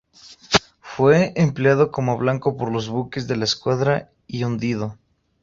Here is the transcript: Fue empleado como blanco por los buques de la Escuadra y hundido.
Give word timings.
Fue 0.79 1.31
empleado 1.35 1.91
como 1.91 2.17
blanco 2.17 2.57
por 2.57 2.71
los 2.71 2.89
buques 2.89 3.27
de 3.27 3.35
la 3.37 3.43
Escuadra 3.43 4.09
y 4.25 4.43
hundido. 4.43 4.97